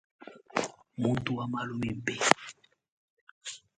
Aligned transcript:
Muntu 1.01 1.29
wa 1.37 1.45
malu 1.51 1.73
mimpe. 1.81 2.13